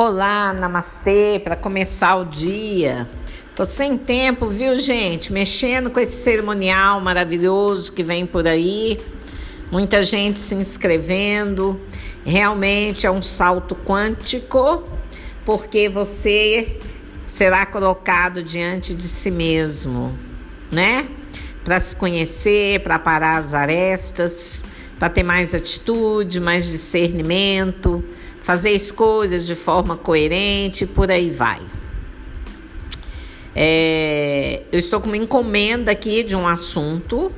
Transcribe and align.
Olá, 0.00 0.52
namastê, 0.52 1.40
para 1.42 1.56
começar 1.56 2.14
o 2.14 2.24
dia. 2.24 3.08
Tô 3.56 3.64
sem 3.64 3.98
tempo, 3.98 4.46
viu, 4.46 4.78
gente? 4.78 5.32
Mexendo 5.32 5.90
com 5.90 5.98
esse 5.98 6.22
cerimonial 6.22 7.00
maravilhoso 7.00 7.92
que 7.92 8.04
vem 8.04 8.24
por 8.24 8.46
aí. 8.46 9.00
Muita 9.72 10.04
gente 10.04 10.38
se 10.38 10.54
inscrevendo. 10.54 11.80
Realmente 12.24 13.08
é 13.08 13.10
um 13.10 13.20
salto 13.20 13.74
quântico, 13.74 14.84
porque 15.44 15.88
você 15.88 16.78
será 17.26 17.66
colocado 17.66 18.40
diante 18.40 18.94
de 18.94 19.02
si 19.02 19.32
mesmo, 19.32 20.16
né? 20.70 21.08
Para 21.64 21.80
se 21.80 21.96
conhecer, 21.96 22.84
para 22.84 23.00
parar 23.00 23.38
as 23.38 23.52
arestas, 23.52 24.64
para 24.96 25.08
ter 25.08 25.24
mais 25.24 25.56
atitude, 25.56 26.38
mais 26.38 26.68
discernimento 26.68 28.04
fazer 28.48 28.70
escolhas 28.70 29.46
de 29.46 29.54
forma 29.54 29.94
coerente, 29.94 30.86
por 30.86 31.10
aí 31.10 31.28
vai. 31.28 31.60
É, 33.54 34.62
eu 34.72 34.78
estou 34.78 35.02
com 35.02 35.08
uma 35.08 35.18
encomenda 35.18 35.92
aqui 35.92 36.22
de 36.22 36.34
um 36.34 36.48
assunto 36.48 37.30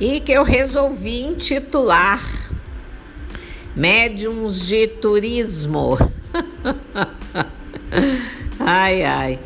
e 0.00 0.20
que 0.20 0.32
eu 0.32 0.42
resolvi 0.42 1.20
intitular 1.20 2.26
Médiums 3.76 4.66
de 4.66 4.86
Turismo. 4.86 5.98
ai, 8.58 9.02
ai. 9.02 9.38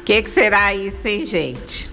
O 0.00 0.04
que, 0.04 0.22
que 0.22 0.30
será 0.30 0.74
isso, 0.74 1.06
hein, 1.06 1.26
gente? 1.26 1.90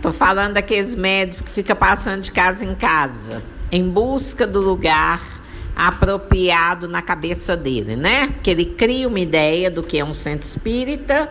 Tô 0.00 0.12
falando 0.12 0.52
daqueles 0.52 0.94
médios 0.94 1.40
que 1.40 1.50
fica 1.50 1.74
passando 1.74 2.20
de 2.20 2.30
casa 2.30 2.64
em 2.64 2.76
casa 2.76 3.42
em 3.74 3.90
busca 3.90 4.46
do 4.46 4.60
lugar 4.60 5.20
apropriado 5.74 6.86
na 6.86 7.02
cabeça 7.02 7.56
dele, 7.56 7.96
né? 7.96 8.32
Que 8.40 8.50
ele 8.50 8.66
cria 8.66 9.08
uma 9.08 9.18
ideia 9.18 9.68
do 9.68 9.82
que 9.82 9.98
é 9.98 10.04
um 10.04 10.14
centro 10.14 10.46
espírita, 10.46 11.28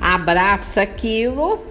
abraça 0.00 0.80
aquilo, 0.80 1.62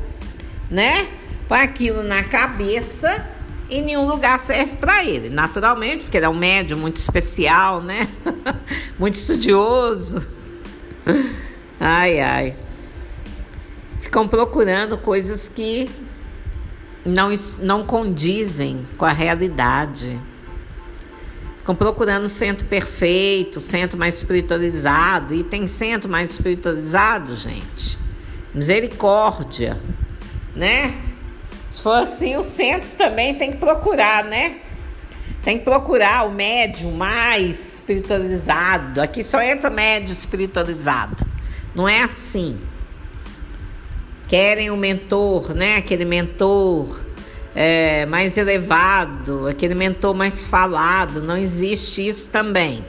né? 0.70 1.08
Põe 1.48 1.62
aquilo 1.62 2.04
na 2.04 2.24
cabeça 2.24 3.28
e 3.68 3.82
nenhum 3.82 4.06
lugar 4.06 4.40
serve 4.40 4.76
para 4.76 5.04
ele, 5.04 5.28
naturalmente, 5.32 6.04
porque 6.04 6.18
ele 6.18 6.28
é 6.28 6.30
um 6.30 6.38
médium 6.38 6.78
muito 6.78 6.98
especial, 6.98 7.82
né? 7.82 8.08
muito 9.00 9.16
estudioso. 9.16 10.24
Ai, 11.80 12.20
ai. 12.20 12.56
Ficam 14.00 14.28
procurando 14.28 15.00
coisas 15.00 15.50
que 15.50 15.90
não, 17.06 17.32
não 17.60 17.84
condizem 17.86 18.86
com 18.98 19.06
a 19.06 19.12
realidade. 19.12 20.20
Ficam 21.60 21.76
procurando 21.76 22.28
centro 22.28 22.66
perfeito, 22.66 23.60
centro 23.60 23.98
mais 23.98 24.16
espiritualizado. 24.16 25.34
E 25.34 25.44
tem 25.44 25.68
centro 25.68 26.10
mais 26.10 26.32
espiritualizado, 26.32 27.36
gente? 27.36 28.00
Misericórdia, 28.54 29.80
né? 30.56 30.96
Se 31.70 31.82
for 31.82 32.00
assim, 32.00 32.36
os 32.36 32.46
centros 32.46 32.94
também 32.94 33.36
tem 33.36 33.52
que 33.52 33.58
procurar, 33.58 34.24
né? 34.26 34.58
Tem 35.42 35.58
que 35.58 35.64
procurar 35.64 36.28
o 36.28 36.32
médium 36.32 36.92
mais 36.92 37.76
espiritualizado. 37.76 39.02
Aqui 39.02 39.24
só 39.24 39.42
entra 39.42 39.70
médio 39.70 40.12
espiritualizado. 40.12 41.26
Não 41.74 41.88
é 41.88 42.04
assim 42.04 42.60
querem 44.32 44.72
um 44.72 44.78
mentor, 44.78 45.54
né? 45.54 45.76
Aquele 45.76 46.06
mentor 46.06 47.02
é, 47.54 48.06
mais 48.06 48.38
elevado, 48.38 49.46
aquele 49.46 49.76
mentor 49.76 50.16
mais 50.16 50.48
falado. 50.48 51.22
Não 51.22 51.36
existe 51.36 52.08
isso 52.08 52.30
também. 52.30 52.86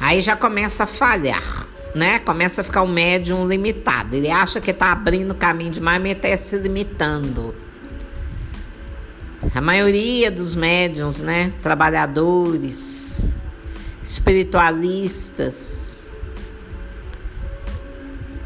Aí 0.00 0.22
já 0.22 0.34
começa 0.34 0.84
a 0.84 0.86
falhar, 0.86 1.68
né? 1.94 2.18
Começa 2.20 2.62
a 2.62 2.64
ficar 2.64 2.80
um 2.80 2.90
médium 2.90 3.46
limitado. 3.46 4.16
Ele 4.16 4.30
acha 4.30 4.58
que 4.58 4.70
está 4.70 4.90
abrindo 4.90 5.34
caminho 5.34 5.70
demais, 5.70 6.00
mas 6.00 6.12
está 6.12 6.34
se 6.34 6.56
limitando. 6.56 7.54
A 9.54 9.60
maioria 9.60 10.30
dos 10.30 10.56
médiums, 10.56 11.20
né? 11.20 11.52
Trabalhadores, 11.60 13.28
espiritualistas, 14.02 16.01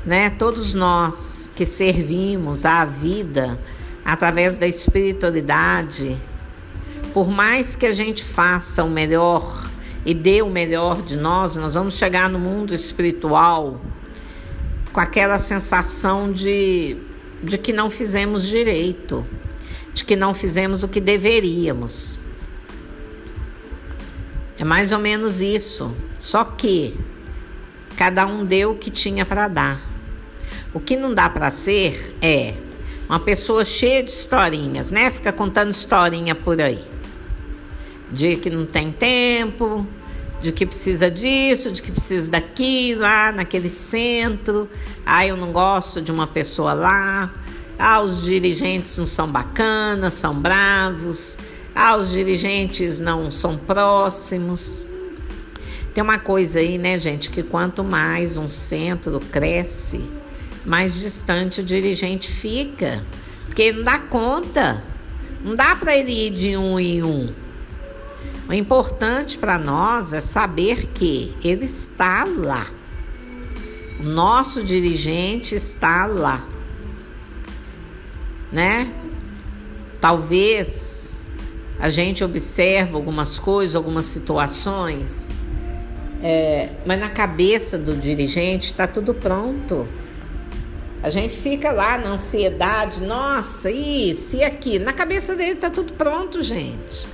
né? 0.07 0.31
Todos 0.31 0.73
nós 0.73 1.53
que 1.57 1.65
servimos 1.65 2.65
à 2.65 2.85
vida 2.85 3.59
através 4.05 4.57
da 4.57 4.67
espiritualidade, 4.67 6.17
por 7.13 7.29
mais 7.29 7.75
que 7.75 7.85
a 7.85 7.91
gente 7.91 8.23
faça 8.23 8.85
o 8.85 8.89
melhor 8.89 9.69
e 10.05 10.15
dê 10.15 10.41
o 10.43 10.49
melhor 10.49 11.03
de 11.03 11.17
nós, 11.17 11.57
nós 11.57 11.75
vamos 11.75 11.95
chegar 11.95 12.31
no 12.31 12.39
mundo 12.39 12.73
espiritual 12.73 13.81
com 14.93 15.01
aquela 15.01 15.41
sensação 15.41 16.33
de, 16.33 16.97
de 17.43 17.59
que 17.59 17.73
não 17.73 17.91
fizemos 17.91 18.47
direito, 18.47 19.27
de 19.93 20.05
que 20.05 20.15
não 20.15 20.33
fizemos 20.33 20.85
o 20.85 20.89
que 20.89 21.01
deveríamos. 21.01 22.17
É 24.57 24.65
mais 24.65 24.93
ou 24.93 24.99
menos 25.01 25.43
isso. 25.43 25.93
Só 26.17 26.45
que 26.45 26.97
cada 27.97 28.25
um 28.25 28.45
deu 28.45 28.71
o 28.71 28.79
que 28.79 28.91
tinha 28.91 29.27
para 29.27 29.49
dar. 29.49 29.96
O 30.77 30.81
que 30.81 30.95
não 30.95 31.15
dá 31.15 31.31
para 31.31 31.51
ser 31.51 32.15
é 32.21 32.53
uma 33.09 33.19
pessoa 33.19 33.65
cheia 33.65 34.03
de 34.03 34.11
historinhas, 34.11 34.91
né? 34.91 35.11
Fica 35.11 35.33
contando 35.33 35.71
historinha 35.71 36.35
por 36.35 36.61
aí. 36.61 36.85
De 38.13 38.37
que 38.37 38.51
não 38.51 38.67
tem 38.67 38.93
tempo, 38.93 39.87
de 40.43 40.53
que 40.53 40.67
precisa 40.67 41.11
disso, 41.11 41.73
de 41.73 41.81
que 41.81 41.91
precisa 41.91 42.31
daquilo, 42.31 43.01
lá 43.01 43.33
naquele 43.33 43.71
centro. 43.71 44.69
Ah, 45.07 45.27
eu 45.27 45.35
não 45.35 45.51
gosto 45.51 46.03
de 46.03 46.13
uma 46.13 46.27
pessoa 46.27 46.75
lá. 46.75 47.33
Ah, 47.79 48.03
os 48.03 48.23
dirigentes 48.23 48.99
não 48.99 49.07
são 49.07 49.33
bacanas, 49.33 50.13
são 50.13 50.39
bravos. 50.39 51.39
Ah, 51.75 51.97
os 51.97 52.11
dirigentes 52.11 53.01
não 53.01 53.31
são 53.31 53.57
próximos. 53.57 54.85
Tem 55.95 56.05
uma 56.05 56.19
coisa 56.19 56.59
aí, 56.59 56.77
né, 56.77 56.99
gente, 56.99 57.31
que 57.31 57.43
quanto 57.43 57.83
mais 57.83 58.37
um 58.37 58.47
centro 58.47 59.19
cresce, 59.33 60.05
mais 60.67 61.01
distante 61.01 61.61
o 61.61 61.65
dirigente 61.65 62.29
fica, 62.29 63.05
porque 63.47 63.63
ele 63.63 63.79
não 63.79 63.85
dá 63.85 63.99
conta. 64.01 64.85
Não 65.43 65.55
dá 65.55 65.77
para 65.77 65.97
ele 65.97 66.11
ir 66.11 66.31
de 66.31 66.57
um 66.57 66.79
em 66.79 67.05
um. 67.05 67.33
O 68.49 68.53
importante 68.53 69.39
para 69.39 69.59
nós 69.59 70.13
é 70.13 70.19
saber 70.19 70.89
que 70.89 71.33
ele 71.43 71.65
está 71.65 72.25
lá. 72.25 72.67
O 74.01 74.03
nosso 74.03 74.63
dirigente 74.63 75.55
está 75.55 76.07
lá. 76.07 76.45
Né? 78.51 78.93
Talvez 80.01 81.21
a 81.79 81.89
gente 81.89 82.25
observe 82.25 82.95
algumas 82.95 83.39
coisas, 83.39 83.77
algumas 83.77 84.07
situações, 84.07 85.35
é, 86.23 86.71
mas 86.85 86.99
na 86.99 87.11
cabeça 87.11 87.79
do 87.79 87.95
dirigente 87.97 88.67
está 88.67 88.87
tudo 88.87 89.15
pronto. 89.15 89.87
A 91.03 91.11
gente 91.11 91.37
fica 91.37 91.71
lá 91.73 91.99
na 91.99 92.11
ansiedade, 92.11 93.03
nossa, 93.03 93.71
isso 93.71 94.37
e 94.37 94.43
aquilo. 94.43 94.85
Na 94.85 94.93
cabeça 94.93 95.37
dele 95.37 95.55
tá 95.57 95.71
tudo 95.71 95.93
pronto, 95.93 96.43
gente. 96.43 97.07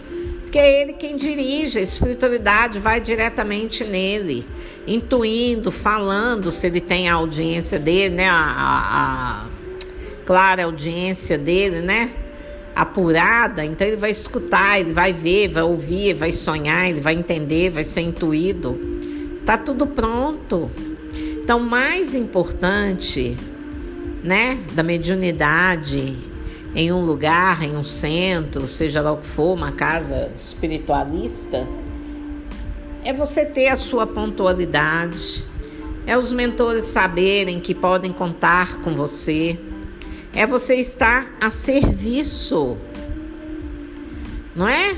Porque 0.42 0.58
é 0.58 0.82
ele 0.82 0.92
quem 0.92 1.16
dirige, 1.16 1.78
a 1.78 1.82
espiritualidade 1.82 2.78
vai 2.78 3.00
diretamente 3.00 3.84
nele, 3.84 4.46
intuindo, 4.86 5.70
falando, 5.70 6.52
se 6.52 6.66
ele 6.66 6.80
tem 6.80 7.08
a 7.08 7.14
audiência 7.14 7.78
dele, 7.78 8.14
né? 8.16 8.28
A, 8.28 8.34
a, 8.34 9.42
a 9.44 9.46
clara 10.26 10.64
audiência 10.64 11.38
dele, 11.38 11.80
né? 11.80 12.10
Apurada, 12.74 13.64
então 13.64 13.86
ele 13.86 13.96
vai 13.96 14.10
escutar, 14.10 14.78
ele 14.78 14.92
vai 14.92 15.12
ver, 15.12 15.48
vai 15.48 15.62
ouvir, 15.62 16.14
vai 16.14 16.32
sonhar, 16.32 16.88
ele 16.88 17.00
vai 17.00 17.14
entender, 17.14 17.70
vai 17.70 17.84
ser 17.84 18.02
intuído. 18.02 18.78
Tá 19.44 19.58
tudo 19.58 19.86
pronto. 19.86 20.70
Então, 21.42 21.58
mais 21.60 22.14
importante 22.14 23.36
né, 24.22 24.58
da 24.72 24.82
mediunidade 24.82 26.16
em 26.74 26.92
um 26.92 27.04
lugar, 27.04 27.62
em 27.62 27.76
um 27.76 27.84
centro, 27.84 28.66
seja 28.66 29.00
lá 29.00 29.12
o 29.12 29.18
que 29.18 29.26
for, 29.26 29.52
uma 29.52 29.72
casa 29.72 30.30
espiritualista, 30.34 31.66
é 33.04 33.12
você 33.12 33.44
ter 33.44 33.68
a 33.68 33.76
sua 33.76 34.06
pontualidade, 34.06 35.44
é 36.06 36.16
os 36.16 36.32
mentores 36.32 36.84
saberem 36.84 37.60
que 37.60 37.74
podem 37.74 38.12
contar 38.12 38.78
com 38.78 38.94
você, 38.94 39.58
é 40.32 40.46
você 40.46 40.76
estar 40.76 41.30
a 41.40 41.50
serviço, 41.50 42.76
não 44.54 44.66
é? 44.66 44.96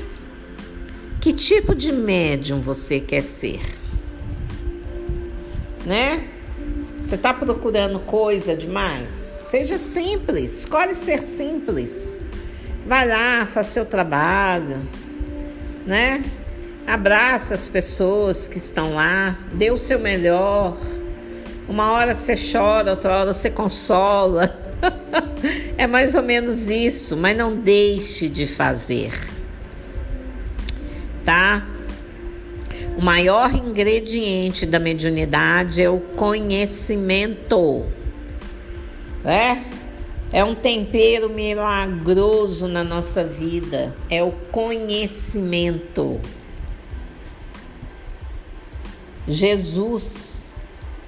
Que 1.19 1.33
tipo 1.33 1.73
de 1.75 1.91
médium 1.91 2.61
você 2.61 2.99
quer 2.99 3.21
ser? 3.21 3.59
Né? 5.85 6.34
Você 7.05 7.13
está 7.13 7.31
procurando 7.35 7.99
coisa 7.99 8.55
demais? 8.55 9.11
Seja 9.11 9.77
simples, 9.77 10.61
escolhe 10.61 10.95
ser 10.95 11.21
simples. 11.21 12.19
Vai 12.83 13.07
lá, 13.07 13.45
faz 13.45 13.67
seu 13.67 13.85
trabalho, 13.85 14.81
né? 15.85 16.23
Abraça 16.87 17.53
as 17.53 17.67
pessoas 17.67 18.47
que 18.47 18.57
estão 18.57 18.95
lá, 18.95 19.37
dê 19.53 19.69
o 19.69 19.77
seu 19.77 19.99
melhor. 19.99 20.75
Uma 21.69 21.91
hora 21.91 22.15
você 22.15 22.33
chora, 22.35 22.89
outra 22.89 23.19
hora 23.19 23.33
você 23.33 23.51
consola. 23.51 24.57
é 25.77 25.85
mais 25.85 26.15
ou 26.15 26.23
menos 26.23 26.71
isso, 26.71 27.15
mas 27.15 27.37
não 27.37 27.55
deixe 27.55 28.27
de 28.27 28.47
fazer. 28.47 29.13
Tá? 31.23 31.67
O 32.97 33.01
maior 33.01 33.53
ingrediente 33.53 34.65
da 34.65 34.79
mediunidade 34.79 35.81
é 35.81 35.89
o 35.89 35.99
conhecimento. 35.99 37.85
É? 39.25 39.57
É 40.31 40.43
um 40.43 40.55
tempero 40.55 41.29
milagroso 41.29 42.67
na 42.67 42.83
nossa 42.83 43.23
vida, 43.23 43.95
é 44.09 44.23
o 44.23 44.31
conhecimento. 44.31 46.21
Jesus, 49.27 50.47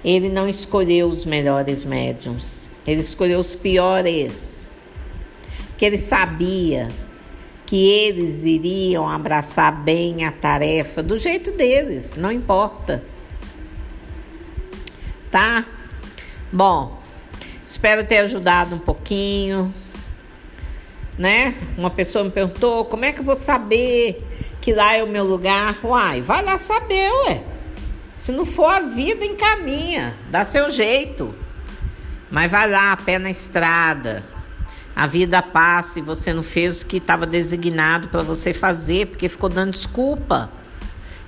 ele 0.04 0.28
não 0.28 0.50
escolheu 0.50 1.08
os 1.08 1.26
melhores 1.26 1.86
médiums, 1.86 2.70
ele 2.86 3.02
escolheu 3.02 3.40
os 3.40 3.56
piores, 3.56 4.76
que 5.78 5.86
ele 5.86 5.98
sabia 5.98 6.90
que 7.68 7.76
eles 7.76 8.46
iriam 8.46 9.08
abraçar 9.08 9.74
bem 9.84 10.24
a 10.24 10.32
tarefa 10.32 11.04
do 11.04 11.20
jeito 11.20 11.52
deles, 11.52 12.16
não 12.16 12.32
importa. 12.32 13.04
Tá? 15.30 15.66
Bom, 16.52 16.98
espero 17.66 18.06
ter 18.06 18.20
ajudado 18.20 18.74
um 18.74 18.80
pouquinho, 18.80 19.74
né? 21.18 21.54
Uma 21.78 21.92
pessoa 21.92 22.24
me 22.24 22.32
perguntou: 22.32 22.86
como 22.86 23.04
é 23.04 23.12
que 23.12 23.20
eu 23.20 23.26
vou 23.26 23.36
saber 23.36 24.26
que 24.62 24.74
lá 24.74 24.96
é 24.96 25.04
o 25.04 25.08
meu 25.08 25.26
lugar? 25.26 25.78
Uai, 25.84 26.22
vai 26.22 26.42
lá 26.42 26.58
saber, 26.58 27.12
ué. 27.26 27.44
Se 28.16 28.32
não 28.32 28.46
for 28.46 28.72
a 28.72 28.80
vida, 28.80 29.26
encaminha, 29.26 30.16
dá 30.32 30.46
seu 30.46 30.70
jeito. 30.70 31.36
Mas 32.32 32.50
vai 32.50 32.70
lá, 32.70 32.96
pé 32.96 33.20
na 33.20 33.30
estrada, 33.30 34.24
a 34.98 35.06
vida 35.06 35.44
passa 35.44 36.00
e 36.00 36.02
você 36.02 36.34
não 36.34 36.42
fez 36.42 36.82
o 36.82 36.88
que 36.88 36.98
estava 36.98 37.28
designado 37.28 38.08
para 38.08 38.24
você 38.24 38.52
fazer, 38.52 39.06
porque 39.06 39.30
ficou 39.30 39.48
dando 39.48 39.70
desculpa. 39.70 40.50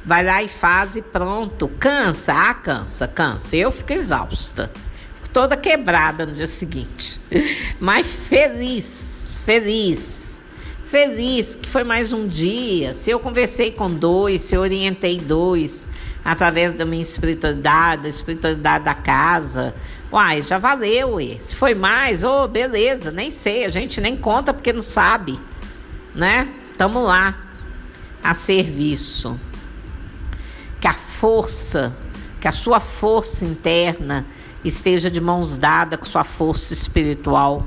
Vai 0.04 0.24
lá 0.24 0.42
e 0.42 0.48
faz 0.48 0.96
e 0.96 1.04
pronto. 1.04 1.68
Cansa, 1.80 2.34
ah, 2.34 2.56
cansa, 2.56 3.08
cansa. 3.08 3.56
Eu 3.56 3.72
fico 3.72 3.94
exausta. 3.94 4.72
Fico 5.14 5.30
toda 5.30 5.56
quebrada 5.56 6.26
no 6.26 6.34
dia 6.34 6.48
seguinte. 6.48 7.22
Mas 7.80 8.12
feliz, 8.12 9.38
feliz. 9.46 10.42
Feliz 10.84 11.54
que 11.54 11.70
foi 11.70 11.84
mais 11.84 12.12
um 12.12 12.28
dia. 12.28 12.92
Se 12.92 13.12
eu 13.12 13.20
conversei 13.20 13.70
com 13.70 13.88
dois, 13.88 14.42
se 14.42 14.56
eu 14.56 14.62
orientei 14.62 15.20
dois 15.20 15.88
através 16.26 16.76
da 16.76 16.86
minha 16.86 17.04
espiritualidade, 17.04 18.02
da 18.02 18.10
espiritualidade 18.10 18.86
da 18.86 18.96
casa, 18.96 19.76
Uai, 20.12 20.42
já 20.42 20.58
valeu, 20.58 21.14
ué. 21.14 21.38
Se 21.40 21.56
foi 21.56 21.76
mais, 21.76 22.24
ô, 22.24 22.44
oh, 22.44 22.48
beleza, 22.48 23.12
nem 23.12 23.30
sei, 23.30 23.64
a 23.64 23.70
gente 23.70 24.02
nem 24.02 24.18
conta 24.18 24.52
porque 24.52 24.74
não 24.74 24.82
sabe, 24.82 25.40
né? 26.16 26.52
Tamo 26.76 27.04
lá, 27.04 27.38
a 28.24 28.34
serviço. 28.34 29.40
Que 30.82 30.88
a 30.88 30.94
força, 30.94 31.96
que 32.42 32.48
a 32.48 32.52
sua 32.52 32.80
força 32.80 33.46
interna 33.46 34.26
esteja 34.66 35.12
de 35.12 35.22
mãos 35.22 35.60
dadas 35.60 36.00
com 36.00 36.06
sua 36.06 36.24
força 36.24 36.74
espiritual 36.74 37.64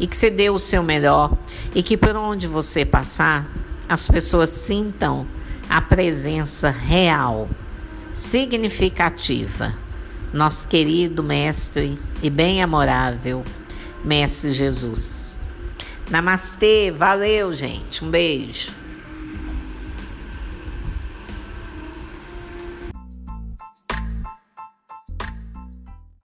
e 0.00 0.06
que 0.06 0.16
você 0.16 0.30
dê 0.30 0.48
o 0.48 0.58
seu 0.58 0.82
melhor 0.82 1.36
e 1.74 1.82
que 1.82 1.98
por 1.98 2.16
onde 2.16 2.46
você 2.46 2.86
passar, 2.86 3.46
as 3.86 4.08
pessoas 4.08 4.48
sintam 4.48 5.26
a 5.68 5.82
presença 5.82 6.70
real, 6.70 7.46
significativa 8.14 9.83
nosso 10.34 10.66
querido 10.66 11.22
Mestre 11.22 11.96
e 12.20 12.28
bem-amorável 12.28 13.44
Mestre 14.04 14.52
Jesus. 14.52 15.34
Namastê, 16.10 16.90
valeu, 16.90 17.52
gente. 17.52 18.04
Um 18.04 18.10
beijo. 18.10 18.72